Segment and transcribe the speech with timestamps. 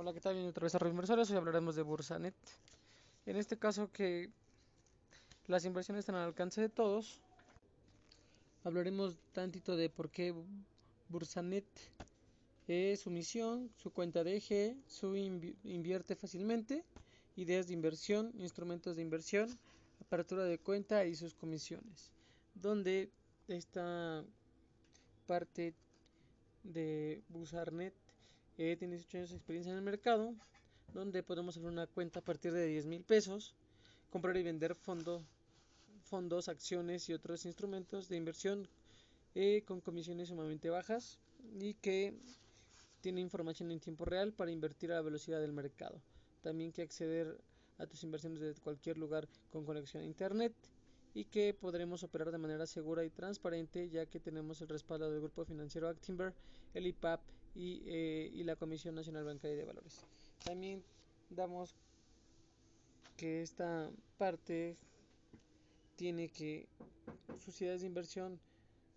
[0.00, 0.34] Hola, ¿qué tal?
[0.34, 1.28] Bienvenido otra vez a Inversores.
[1.28, 2.36] Hoy hablaremos de Bursanet.
[3.26, 4.30] En este caso que
[5.48, 7.20] las inversiones están al alcance de todos,
[8.62, 10.32] hablaremos tantito de por qué
[11.08, 11.66] Bursanet
[12.68, 16.84] es su misión, su cuenta de eje, su invierte fácilmente,
[17.34, 19.58] ideas de inversión, instrumentos de inversión,
[20.00, 22.12] apertura de cuenta y sus comisiones.
[22.54, 23.10] Donde
[23.48, 24.24] esta
[25.26, 25.74] parte
[26.62, 27.94] de Bursanet
[28.58, 30.34] eh, tiene 18 años de experiencia en el mercado,
[30.92, 33.54] donde podemos hacer una cuenta a partir de 10 mil pesos,
[34.10, 35.22] comprar y vender fondo,
[36.02, 38.68] fondos, acciones y otros instrumentos de inversión
[39.34, 41.20] eh, con comisiones sumamente bajas
[41.60, 42.14] y que
[43.00, 46.02] tiene información en tiempo real para invertir a la velocidad del mercado.
[46.42, 47.40] También que acceder
[47.78, 50.52] a tus inversiones desde cualquier lugar con conexión a internet
[51.14, 55.20] y que podremos operar de manera segura y transparente ya que tenemos el respaldo del
[55.20, 56.34] grupo financiero Actimber,
[56.74, 57.20] el IPAP
[57.54, 60.04] y, eh, y la Comisión Nacional Bancaria de Valores.
[60.44, 60.82] También
[61.30, 61.74] damos
[63.16, 64.76] que esta parte
[65.96, 66.68] tiene que
[67.44, 68.38] sociedades de inversión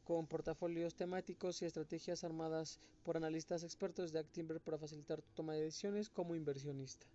[0.06, 5.54] con portafolios temáticos y estrategias armadas por analistas expertos de Actimber para facilitar tu toma
[5.54, 7.08] de decisiones como inversionista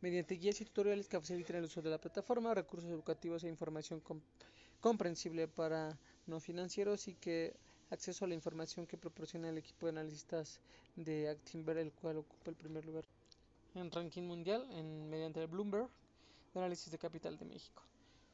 [0.00, 4.02] mediante guías y tutoriales que facilitan el uso de la plataforma, recursos educativos e información
[4.80, 7.54] comprensible para no financieros y que
[7.90, 10.60] acceso a la información que proporciona el equipo de analistas
[10.96, 13.04] de Actimber, el cual ocupa el primer lugar
[13.74, 15.88] en ranking mundial en, mediante el Bloomberg
[16.54, 17.82] de análisis de capital de México.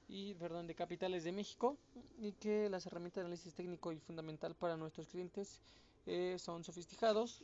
[0.09, 1.77] Y perdón de capitales de México
[2.19, 5.61] y que las herramientas de análisis técnico y fundamental para nuestros clientes
[6.07, 7.43] eh, son sofisticados.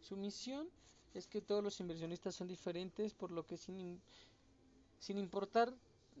[0.00, 0.68] Su misión
[1.14, 4.00] es que todos los inversionistas son diferentes, por lo que sin,
[4.98, 5.72] sin importar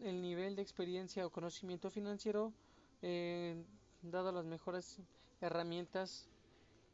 [0.02, 2.52] el nivel de experiencia o conocimiento financiero,
[3.02, 3.56] eh,
[4.02, 4.98] dado las mejores
[5.40, 6.26] herramientas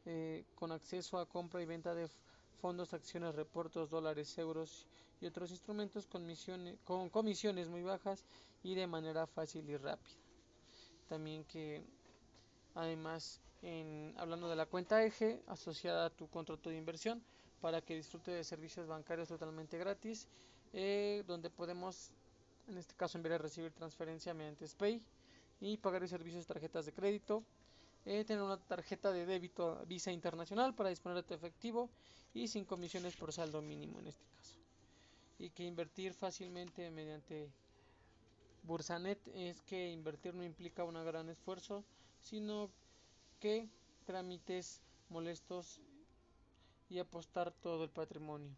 [0.05, 2.09] eh, con acceso a compra y venta de
[2.61, 4.85] fondos, acciones, reportos, dólares, euros
[5.21, 6.25] y otros instrumentos con,
[6.83, 8.23] con comisiones muy bajas
[8.63, 10.15] y de manera fácil y rápida.
[11.07, 11.83] También que
[12.75, 17.21] además en, hablando de la cuenta eje asociada a tu contrato de inversión,
[17.61, 20.27] para que disfrute de servicios bancarios totalmente gratis,
[20.71, 22.11] eh, donde podemos,
[22.67, 25.01] en este caso, enviar y recibir transferencia mediante SPAY
[25.61, 27.43] y pagar servicios de tarjetas de crédito.
[28.05, 31.89] Eh, tener una tarjeta de débito Visa Internacional para disponer de tu efectivo
[32.33, 34.55] y sin comisiones por saldo mínimo en este caso.
[35.37, 37.49] Y que invertir fácilmente mediante
[38.63, 41.83] Bursanet es que invertir no implica un gran esfuerzo,
[42.21, 42.69] sino
[43.39, 43.69] que
[44.05, 45.79] trámites molestos
[46.89, 48.55] y apostar todo el patrimonio.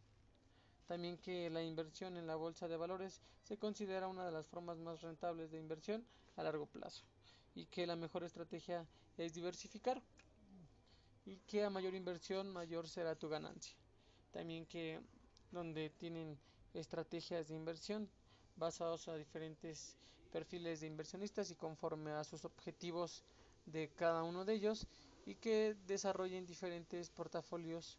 [0.92, 4.78] También que la inversión en la bolsa de valores se considera una de las formas
[4.78, 7.06] más rentables de inversión a largo plazo
[7.56, 8.86] y que la mejor estrategia
[9.18, 10.02] es diversificar
[11.26, 13.74] y que a mayor inversión mayor será tu ganancia.
[14.32, 15.00] También que
[15.50, 16.38] donde tienen
[16.74, 18.10] estrategias de inversión
[18.58, 19.96] basados a diferentes
[20.30, 23.24] perfiles de inversionistas y conforme a sus objetivos
[23.66, 24.86] de cada uno de ellos
[25.26, 27.98] y que desarrollen diferentes portafolios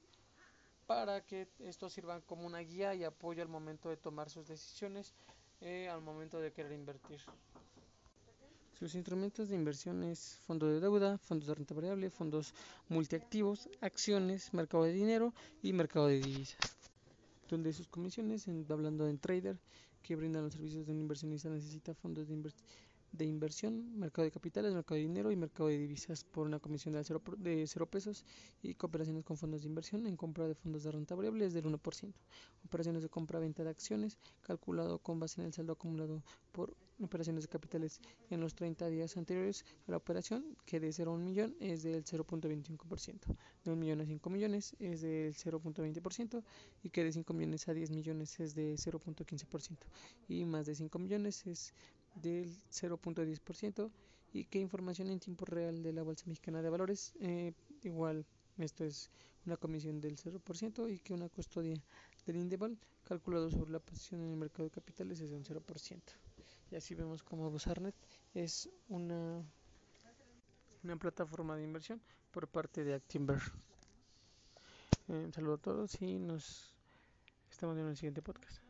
[0.94, 5.14] para que estos sirvan como una guía y apoyo al momento de tomar sus decisiones,
[5.62, 7.18] eh, al momento de querer invertir.
[8.78, 12.52] Sus instrumentos de inversión es fondo de deuda, fondos de renta variable, fondos
[12.90, 15.32] multiactivos, acciones, mercado de dinero
[15.62, 16.76] y mercado de divisas.
[17.48, 19.56] Donde sus comisiones, hablando en trader,
[20.02, 22.66] que brindan los servicios de un inversionista, necesita fondos de inversión
[23.12, 26.94] de inversión, mercado de capitales, mercado de dinero y mercado de divisas por una comisión
[26.94, 28.24] de 0, de pesos
[28.62, 31.64] y cooperaciones con fondos de inversión en compra de fondos de renta variable es del
[31.66, 32.12] 1%.
[32.64, 36.22] Operaciones de compra-venta de acciones calculado con base en el saldo acumulado
[36.52, 41.10] por operaciones de capitales en los 30 días anteriores a la operación que de 0
[41.10, 43.18] a 1 millón es del 0.25%,
[43.64, 46.42] de 1 millón a 5 millones es del 0.20%
[46.82, 49.76] y que de 5 millones a 10 millones es de 0.15%
[50.28, 51.74] y más de 5 millones es
[52.14, 53.90] del 0.10%
[54.32, 57.52] y que información en tiempo real de la Bolsa Mexicana de Valores, eh,
[57.82, 58.24] igual
[58.58, 59.10] esto es
[59.46, 61.74] una comisión del 0% y que una custodia
[62.26, 66.00] del Indeval calculado sobre la posición en el mercado de capitales es de un 0%.
[66.70, 67.94] Y así vemos como Bosarnet
[68.34, 69.42] es una,
[70.82, 72.00] una plataforma de inversión
[72.30, 73.40] por parte de Actimber.
[75.08, 76.72] Eh, saludo a todos y nos
[77.50, 78.61] estamos viendo en el siguiente podcast.